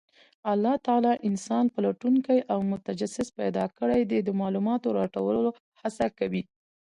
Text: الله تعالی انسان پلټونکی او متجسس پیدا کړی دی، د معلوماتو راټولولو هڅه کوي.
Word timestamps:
الله 0.51 0.73
تعالی 0.85 1.11
انسان 1.29 1.65
پلټونکی 1.75 2.39
او 2.51 2.59
متجسس 2.71 3.27
پیدا 3.39 3.65
کړی 3.77 4.01
دی، 4.11 4.19
د 4.23 4.29
معلوماتو 4.41 4.95
راټولولو 4.99 5.49
هڅه 5.81 6.05
کوي. 6.19 6.43